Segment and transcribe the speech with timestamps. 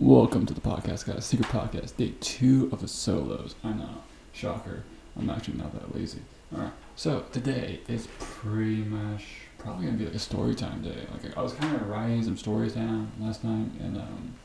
[0.00, 1.26] Welcome to the podcast, guys.
[1.26, 3.54] Secret podcast, day two of the solos.
[3.62, 4.82] I know, shocker.
[5.14, 6.20] I'm actually not that lazy.
[6.54, 6.72] All right.
[6.96, 9.26] So today is pretty much
[9.58, 11.06] probably gonna be like a story time day.
[11.12, 14.36] Like I was kind of writing some stories down last night, and um,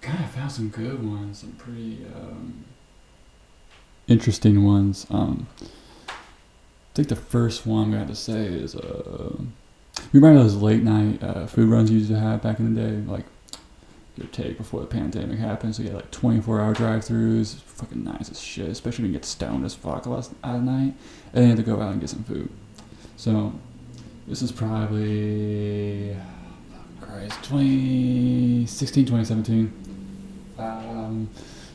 [0.00, 2.64] kind of found some good ones, some pretty um,
[4.08, 5.06] interesting ones.
[5.10, 5.46] Um,
[6.08, 6.14] I
[6.94, 11.22] think the first one gonna have to say is uh, you remember those late night
[11.22, 13.26] uh, food runs you used to have back in the day, like
[14.16, 15.74] your take before the pandemic happened.
[15.74, 19.18] So you had like 24 hour drive throughs, fucking nice as shit, especially when you
[19.18, 20.94] get stoned as fuck last at night,
[21.32, 22.48] and then you have to go out and get some food.
[23.16, 23.52] So
[24.26, 26.16] this is probably
[27.00, 29.72] Christ 2016, 2017.
[30.58, 31.28] Um,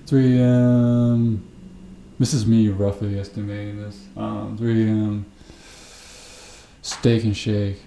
[0.08, 1.46] 3 a.m.
[2.18, 4.08] This is me roughly estimating this.
[4.18, 5.26] Um, 3 a.m.
[6.82, 7.82] Steak and shake.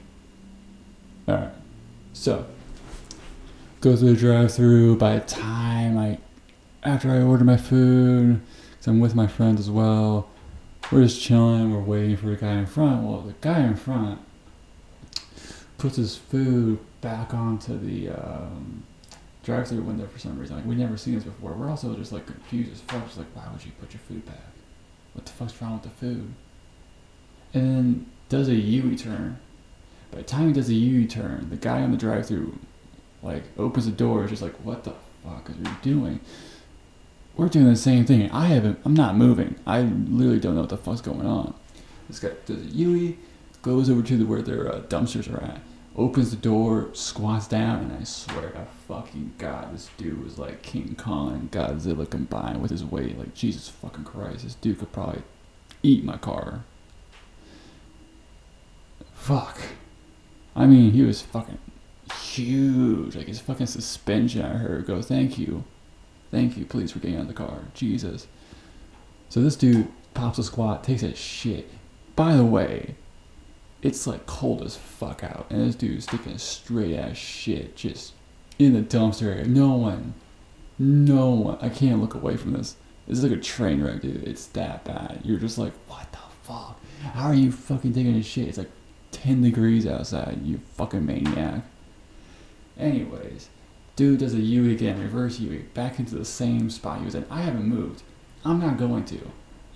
[1.28, 1.50] Alright.
[2.12, 2.46] So,
[3.82, 4.96] go through the drive through.
[4.96, 6.18] By the time I,
[6.84, 10.28] after I order my food, because I'm with my friends as well,
[10.90, 11.74] we're just chilling.
[11.74, 13.02] We're waiting for the guy in front.
[13.02, 14.20] Well, the guy in front
[15.78, 18.84] puts his food back onto the um,
[19.42, 20.56] drive through window for some reason.
[20.56, 21.52] Like, we never seen this before.
[21.52, 23.04] We're also just like confused as fuck.
[23.04, 24.36] Just like, why would you put your food back?
[25.14, 26.32] What the fuck's wrong with the food?
[27.52, 29.40] And then does a U turn.
[30.12, 32.58] By the time he does a U turn, the guy on the drive through
[33.22, 36.20] like opens the door, is just like, what the fuck are you doing?
[37.36, 38.30] We're doing the same thing.
[38.30, 38.78] I haven't.
[38.84, 39.54] I'm not moving.
[39.66, 41.54] I literally don't know what the fuck's going on.
[42.08, 43.16] This guy does a Yui,
[43.62, 45.60] goes over to the, where their uh, dumpsters are at,
[45.96, 50.62] opens the door, squats down, and I swear to fucking God, this dude was like
[50.62, 53.18] King Kong and Godzilla combined with his weight.
[53.18, 55.22] Like Jesus fucking Christ, this dude could probably
[55.82, 56.64] eat my car.
[59.14, 59.58] Fuck.
[60.54, 61.58] I mean, he was fucking
[62.38, 63.16] huge.
[63.16, 65.64] Like his fucking suspension, I heard go, thank you.
[66.30, 67.60] Thank you, please, for getting out of the car.
[67.74, 68.26] Jesus.
[69.28, 71.70] So this dude pops a squat, takes a shit.
[72.16, 72.94] By the way,
[73.82, 78.14] it's like cold as fuck out, and this dude's taking straight ass shit just
[78.58, 79.44] in the dumpster area.
[79.44, 80.14] No one,
[80.78, 81.58] no one.
[81.60, 82.76] I can't look away from this.
[83.06, 84.22] This is like a train wreck, dude.
[84.22, 85.20] It's that bad.
[85.24, 86.80] You're just like, what the fuck?
[87.14, 88.48] How are you fucking taking a shit?
[88.48, 88.70] It's like
[89.10, 91.64] 10 degrees outside, you fucking maniac.
[92.78, 93.48] Anyways,
[93.96, 97.26] dude does a U again, reverse U, back into the same spot he was in.
[97.30, 98.02] I haven't moved.
[98.44, 99.30] I'm not going to.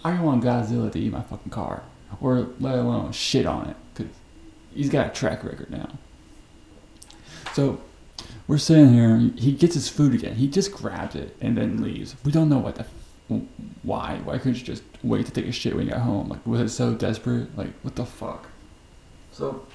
[0.04, 1.82] I don't want Godzilla to eat my fucking car,
[2.20, 4.12] or let alone shit on it, because
[4.74, 5.90] he's got a track record now.
[7.52, 7.80] So,
[8.46, 10.36] we're sitting here, he gets his food again.
[10.36, 12.14] He just grabs it and then leaves.
[12.24, 12.86] We don't know what the
[13.82, 14.20] why?
[14.22, 16.28] Why couldn't you just wait to take a shit when you got home?
[16.28, 17.56] Like, was it so desperate?
[17.58, 18.48] Like, what the fuck?
[19.32, 19.66] So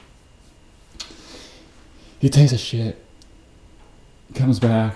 [2.19, 3.03] he takes a shit,
[4.35, 4.95] comes back.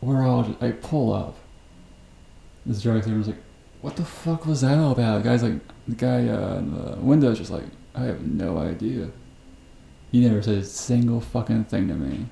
[0.00, 1.36] We're all just, I pull up.
[2.66, 3.42] This drive through was like,
[3.80, 5.22] what the fuck was that all about?
[5.22, 9.10] The guy's like, the guy uh, in the window's just like, I have no idea.
[10.12, 12.26] He never said a single fucking thing to me.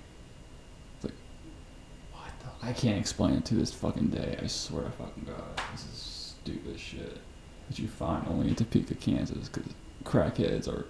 [0.96, 1.14] It's like,
[2.12, 2.66] what the?
[2.66, 4.38] I can't explain it to this fucking day.
[4.42, 5.62] I swear to fucking God.
[5.72, 7.18] This is stupid shit
[7.68, 9.72] that you find only in Topeka, Kansas, because
[10.04, 10.86] crackheads are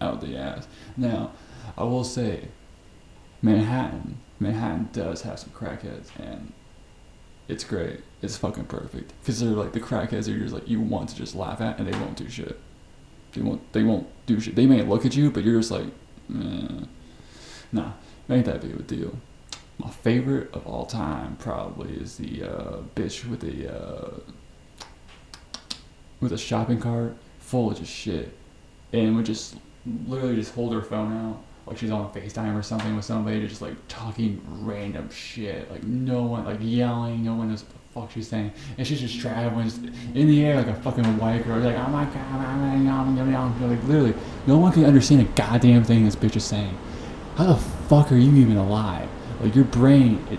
[0.00, 0.66] out the ass.
[0.96, 1.32] Now,
[1.76, 2.48] I will say,
[3.44, 6.50] Manhattan, Manhattan does have some crackheads, and
[7.46, 8.00] it's great.
[8.22, 11.34] It's fucking perfect because they're like the crackheads are just like you want to just
[11.34, 12.58] laugh at, and they won't do shit.
[13.34, 13.70] They won't.
[13.74, 14.56] They won't do shit.
[14.56, 15.88] They may look at you, but you're just like,
[16.34, 16.86] eh.
[17.70, 17.92] nah,
[18.30, 19.14] ain't that big of a deal.
[19.76, 24.20] My favorite of all time probably is the uh, bitch with the uh,
[26.18, 28.34] with a shopping cart full of just shit,
[28.94, 29.56] and would just
[30.08, 33.62] literally just hold her phone out like she's on FaceTime or something with somebody, just
[33.62, 38.10] like talking random shit, like no one, like yelling, no one knows what the fuck
[38.10, 39.82] she's saying, and she's just traveling just
[40.14, 44.14] in the air like a fucking white girl, like oh my god, like literally,
[44.46, 46.76] no one can understand a goddamn thing this bitch is saying.
[47.36, 49.08] How the fuck are you even alive?
[49.40, 50.38] Like your brain, it,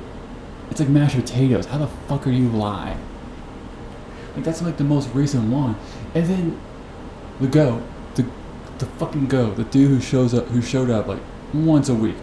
[0.70, 1.66] it's like mashed potatoes.
[1.66, 2.98] How the fuck are you alive?
[4.36, 5.76] Like that's like the most recent one,
[6.14, 6.60] and then
[7.40, 7.82] the go
[8.80, 11.22] the fucking go, the dude who shows up, who showed up like
[11.54, 12.16] once a week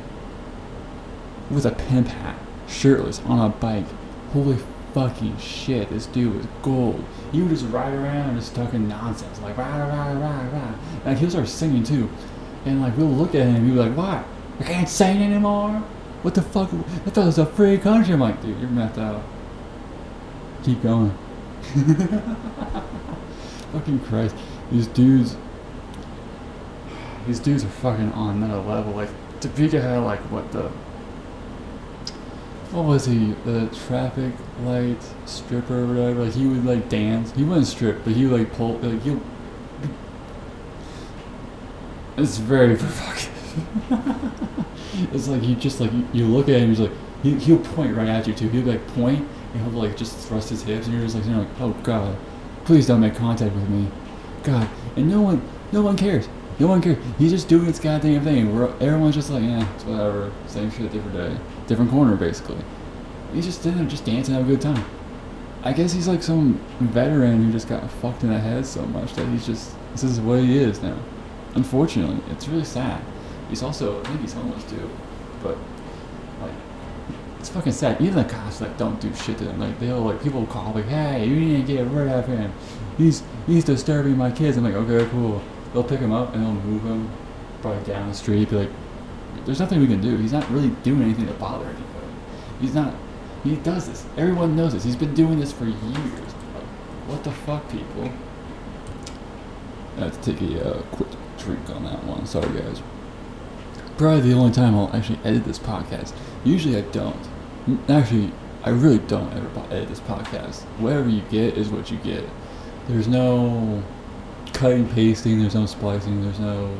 [1.50, 2.38] with a pimp hat,
[2.68, 3.86] shirtless on a bike.
[4.32, 4.58] Holy
[4.94, 7.04] fucking shit, this dude was gold.
[7.32, 10.48] He would just ride around and just talking nonsense, like rah rah rah rah.
[10.52, 10.74] rah.
[11.04, 12.10] Like he'll start singing too,
[12.64, 14.24] and like we'll look at him and be like, "What?
[14.60, 15.82] I can't sing anymore?
[16.22, 16.72] What the fuck?
[16.72, 19.22] I thought it was a free country." I'm like, "Dude, you're messed out.
[20.64, 21.16] Keep going."
[23.72, 24.34] fucking Christ,
[24.70, 25.36] these dudes
[27.26, 28.92] these dudes are fucking on another level.
[28.92, 29.10] Like
[29.40, 30.70] Topeka had like what the
[32.72, 33.34] what was he?
[33.44, 34.32] The traffic
[34.62, 34.96] light
[35.26, 36.24] stripper or whatever.
[36.24, 37.32] Like he would like dance.
[37.32, 38.78] He wouldn't strip, but he would like pull.
[38.78, 39.18] Like he.
[42.16, 43.28] It's very provocative.
[45.12, 46.70] it's like you just like you look at him.
[46.70, 46.92] He's like
[47.22, 48.48] he he'll point right at you too.
[48.48, 51.38] He'll like point and he'll like just thrust his hips, and you're just like you're
[51.38, 52.16] like oh god,
[52.64, 53.88] please don't make contact with me,
[54.44, 54.68] God.
[54.96, 56.28] And no one no one cares.
[56.62, 56.96] No one cares.
[57.18, 58.56] He's just doing his goddamn thing.
[58.56, 60.30] Where everyone's just like, yeah, it's whatever.
[60.46, 61.36] Same shit, different day,
[61.66, 62.62] different corner, basically.
[63.32, 64.84] He's just there, just dancing, having a good time.
[65.64, 69.12] I guess he's like some veteran who just got fucked in the head so much
[69.14, 70.96] that he's just this is what he is now.
[71.56, 73.02] Unfortunately, it's really sad.
[73.48, 74.88] He's also, I think he's homeless too,
[75.42, 75.58] but
[76.40, 76.52] like,
[77.40, 78.00] it's fucking sad.
[78.00, 79.58] Even the cops like don't do shit to him.
[79.58, 82.52] Like they'll like people call like, hey, you need to get rid of him.
[82.98, 84.56] He's he's disturbing my kids.
[84.56, 85.42] I'm like, okay, cool.
[85.72, 87.10] They'll pick him up and they'll move him
[87.60, 88.50] probably down the street.
[88.50, 88.70] Be like,
[89.44, 90.16] there's nothing we can do.
[90.16, 91.86] He's not really doing anything to bother anybody.
[92.60, 92.94] He's not.
[93.42, 94.06] He does this.
[94.16, 94.84] Everyone knows this.
[94.84, 95.80] He's been doing this for years.
[95.84, 96.64] Like,
[97.08, 98.12] what the fuck, people?
[99.96, 101.08] I have to take a uh, quick
[101.38, 102.26] drink on that one.
[102.26, 102.82] Sorry, guys.
[103.98, 106.12] Probably the only time I'll actually edit this podcast.
[106.44, 107.28] Usually I don't.
[107.88, 108.32] Actually,
[108.64, 110.62] I really don't ever edit this podcast.
[110.78, 112.24] Whatever you get is what you get.
[112.88, 113.82] There's no
[114.62, 115.40] cutting, pasting.
[115.40, 116.22] There's no splicing.
[116.22, 116.72] There's no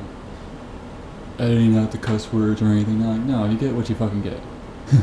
[1.41, 3.05] editing out the cuss words or anything.
[3.05, 4.41] Like, no, you get what you fucking get.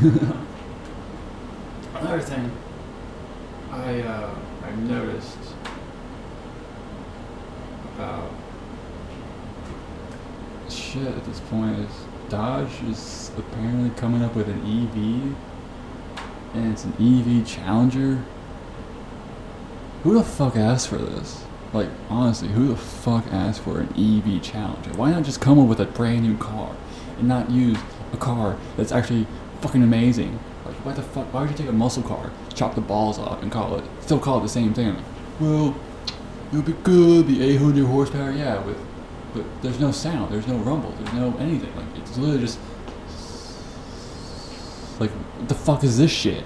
[1.94, 2.50] Another thing,
[3.70, 4.34] I uh,
[4.64, 5.36] I've noticed
[7.94, 8.30] about
[10.70, 11.90] shit at this point is
[12.30, 15.36] Dodge is apparently coming up with an EV,
[16.54, 18.24] and it's an EV Challenger.
[20.02, 21.44] Who the fuck asked for this?
[21.72, 24.90] Like, honestly, who the fuck asked for an EV Challenger?
[24.94, 26.74] Why not just come up with a brand new car
[27.18, 27.78] and not use
[28.12, 29.26] a car that's actually
[29.60, 30.40] fucking amazing?
[30.64, 31.32] Like, why the fuck?
[31.32, 34.18] Why would you take a muscle car, chop the balls off, and call it, still
[34.18, 34.96] call it the same thing?
[35.38, 35.76] Well,
[36.48, 38.78] it'll be good, the 800 horsepower, yeah, with,
[39.32, 41.74] but there's no sound, there's no rumble, there's no anything.
[41.76, 42.58] Like, it's literally just,
[44.98, 46.42] like, what the fuck is this shit?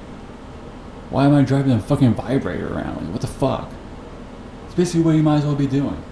[1.09, 3.05] Why am I driving a fucking vibrator around?
[3.05, 3.71] Like, what the fuck?
[4.75, 6.03] It's basically what you might as well be doing.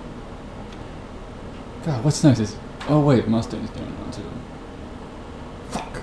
[1.84, 2.56] God, what's next is,
[2.88, 4.22] oh wait, Mustang's doing one too.
[5.68, 6.00] Fuck.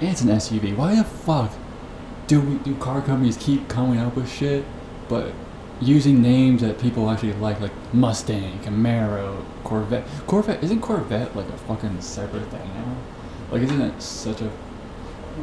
[0.00, 0.76] And it's an SUV.
[0.76, 1.50] Why the fuck
[2.26, 4.66] do we, do car companies keep coming up with shit,
[5.08, 5.32] but
[5.80, 10.06] using names that people actually like, like Mustang, Camaro, Corvette.
[10.26, 12.96] Corvette isn't Corvette like a fucking separate thing now?
[13.50, 14.50] Like, isn't it such a?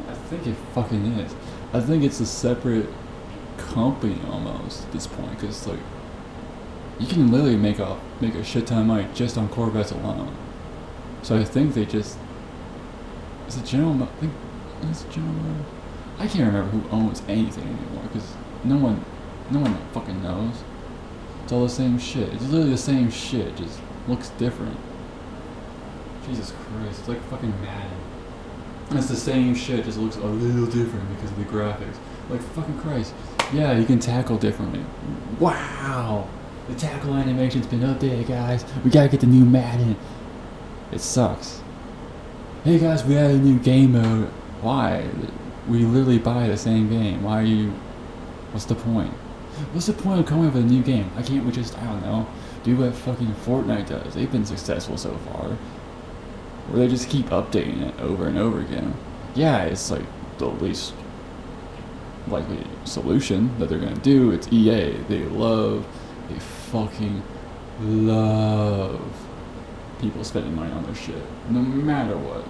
[0.07, 1.33] I think it fucking is.
[1.73, 2.87] I think it's a separate
[3.57, 5.79] company almost at this point, because like
[6.99, 10.35] you can literally make a make a shit ton of money just on Corvettes alone.
[11.23, 12.17] So I think they just
[13.47, 14.03] is it General?
[14.03, 14.33] I think
[14.89, 15.65] is it General.
[16.19, 18.33] I can't remember who owns anything anymore because
[18.63, 19.03] no one,
[19.49, 20.63] no one fucking knows.
[21.43, 22.29] It's all the same shit.
[22.33, 24.77] It's literally the same shit, just looks different.
[26.27, 27.97] Jesus Christ, it's like fucking Madden.
[28.91, 31.97] It's the same shit, just looks a little different because of the graphics.
[32.29, 33.13] Like fucking Christ.
[33.53, 34.85] Yeah, you can tackle differently.
[35.39, 36.27] Wow!
[36.69, 38.63] The tackle animation's been updated, guys.
[38.83, 39.97] We gotta get the new Madden.
[40.91, 41.61] It sucks.
[42.63, 44.27] Hey guys, we added a new game mode.
[44.61, 45.05] Why?
[45.67, 47.23] We literally buy the same game.
[47.23, 47.71] Why are you.
[48.51, 49.13] What's the point?
[49.73, 51.09] What's the point of coming up with a new game?
[51.15, 52.27] Why can't we just, I don't know,
[52.63, 54.13] do what fucking Fortnite does?
[54.13, 55.49] They've been successful so far.
[56.69, 58.93] Where they just keep updating it over and over again.
[59.35, 60.05] Yeah, it's like
[60.37, 60.93] the least
[62.27, 64.31] likely solution that they're gonna do.
[64.31, 64.93] It's EA.
[65.07, 65.85] They love,
[66.29, 67.23] they fucking
[67.81, 69.01] love
[69.99, 71.23] people spending money on their shit.
[71.49, 72.43] No matter what.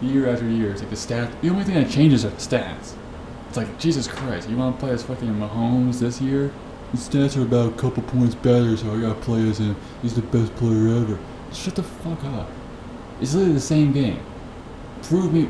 [0.00, 1.40] Year after year, it's like the stats.
[1.40, 2.94] The only thing that changes are the stats.
[3.48, 6.52] It's like, Jesus Christ, you wanna play as fucking Mahomes this year?
[6.92, 9.76] His stats are about a couple points better, so I gotta play as him.
[10.02, 11.18] He's the best player ever.
[11.52, 12.48] Shut the fuck up.
[13.20, 14.20] It's literally the same game.
[15.02, 15.48] Prove me.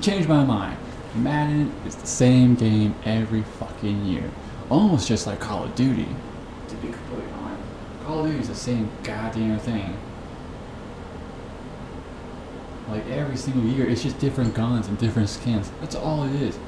[0.00, 0.76] Change my mind.
[1.14, 4.30] Madden is the same game every fucking year.
[4.68, 6.06] Almost just like Call of Duty.
[6.68, 7.62] To be completely honest.
[8.04, 9.96] Call of Duty is the same goddamn thing.
[12.88, 15.70] Like every single year, it's just different guns and different skins.
[15.80, 16.58] That's all it is.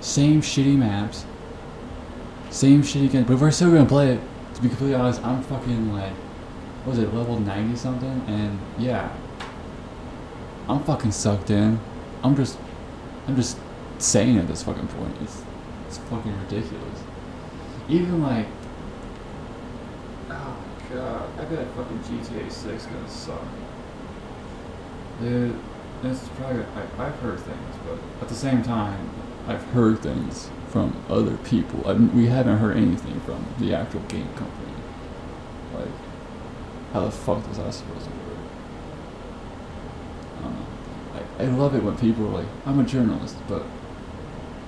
[0.00, 1.24] Same shitty maps.
[2.50, 3.26] Same shitty guns.
[3.26, 4.20] But if we're still gonna play it,
[4.54, 6.12] to be completely honest, I'm fucking like,
[6.84, 8.24] what was it, level 90 something?
[8.26, 9.12] And yeah.
[10.68, 11.80] I'm fucking sucked in.
[12.22, 12.58] I'm just,
[13.26, 13.58] I'm just
[14.02, 15.16] saying at this fucking point.
[15.22, 15.42] It's,
[15.86, 17.02] it's fucking ridiculous.
[17.88, 18.46] Even like,
[20.30, 20.56] oh
[20.90, 23.42] my god, I bet fucking GTA 6 is gonna suck.
[25.20, 25.58] Dude,
[26.02, 29.10] it's probably I, I've heard things, but at the same time,
[29.46, 31.86] I've heard things from other people.
[31.86, 34.72] I, we haven't heard anything from the actual game company.
[35.74, 35.88] Like,
[36.92, 38.38] how the fuck is that supposed to work?
[40.38, 40.66] I don't know.
[41.38, 43.64] I, I love it when people are like, I'm a journalist, but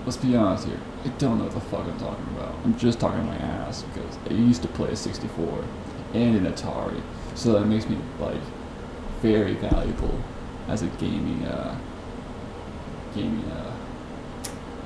[0.05, 0.81] let's be honest here.
[1.05, 2.55] I don't know what the fuck I'm talking about.
[2.65, 5.65] I'm just talking my ass because I used to play a 64
[6.15, 7.01] and an Atari,
[7.35, 8.41] so that makes me like
[9.21, 10.19] very valuable
[10.69, 11.79] as a gaming uh,
[13.15, 13.75] gaming uh,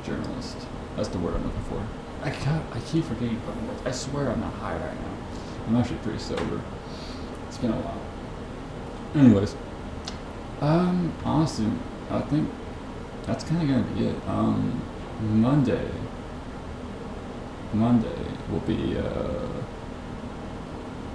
[0.05, 0.57] journalist.
[0.97, 1.87] That's the word I'm looking for.
[2.23, 3.83] I got, I keep forgetting fucking words.
[3.85, 5.17] I swear I'm not high right now.
[5.67, 6.61] I'm actually pretty sober.
[7.49, 8.01] It's been a while.
[9.15, 9.55] Anyways,
[10.61, 11.67] um, honestly,
[12.11, 12.51] I think
[13.25, 14.29] that's kind of gonna be it.
[14.29, 14.83] Um,
[15.21, 15.91] Monday.
[17.73, 18.97] Monday will be.
[18.99, 19.63] Uh,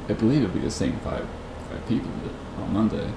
[0.09, 1.27] I believe it'll be the same five
[1.69, 2.11] five people
[2.59, 3.11] on Monday.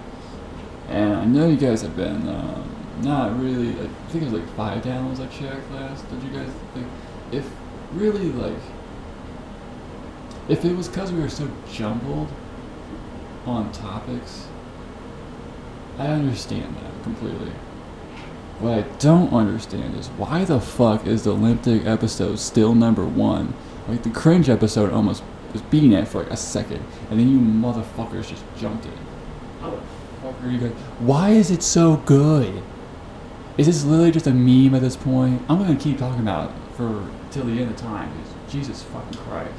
[0.88, 3.70] And I know you guys have been um, not really.
[3.70, 6.08] I think it was like five downloads I checked last.
[6.10, 6.86] Did you guys think
[7.32, 7.50] if
[7.94, 8.58] really like
[10.48, 12.28] if it was because we were so jumbled
[13.46, 14.46] on topics,
[15.98, 17.52] I understand that completely.
[18.60, 23.54] What I don't understand is why the fuck is the Olympic episode still number one?
[23.88, 27.38] Like the cringe episode almost was beating it for like a second, and then you
[27.38, 28.92] motherfuckers just jumped in.
[29.60, 29.80] How the
[30.22, 30.72] fuck are you guys?
[31.00, 32.62] Why is it so good?
[33.58, 35.42] Is this literally just a meme at this point?
[35.48, 38.10] I'm gonna keep talking about it for till the end of time.
[38.48, 39.52] Jesus fucking Christ.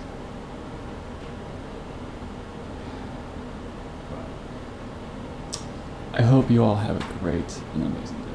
[6.13, 8.34] I hope you all have a great and amazing day.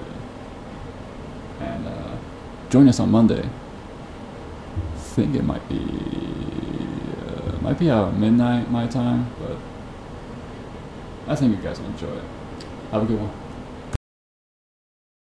[1.81, 2.17] And uh,
[2.69, 3.49] join us on Monday.
[4.95, 5.81] I think it might be
[7.27, 9.57] uh, might be out midnight my time, but
[11.27, 12.25] I think you guys will enjoy it.
[12.93, 13.40] Have a good one.